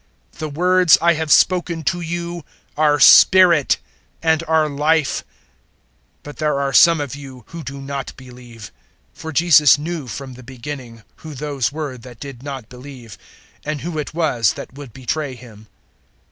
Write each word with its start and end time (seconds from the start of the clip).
The 0.39 0.49
words 0.49 0.97
I 0.99 1.13
have 1.13 1.31
spoken 1.31 1.83
to 1.83 2.01
you 2.01 2.43
are 2.75 2.99
spirit 2.99 3.77
and 4.23 4.41
are 4.47 4.67
Life. 4.67 5.23
006:064 6.23 6.23
But 6.23 6.37
there 6.37 6.59
are 6.59 6.73
some 6.73 6.99
of 6.99 7.15
you 7.15 7.43
who 7.49 7.63
do 7.63 7.79
not 7.79 8.17
believe." 8.17 8.71
For 9.13 9.31
Jesus 9.31 9.77
knew 9.77 10.07
from 10.07 10.33
the 10.33 10.41
beginning 10.41 11.03
who 11.17 11.35
those 11.35 11.71
were 11.71 11.99
that 11.99 12.19
did 12.19 12.41
not 12.41 12.67
believe, 12.67 13.15
and 13.63 13.81
who 13.81 13.99
it 13.99 14.11
was 14.11 14.53
that 14.53 14.73
would 14.73 14.91
betray 14.91 15.35
Him. 15.35 15.67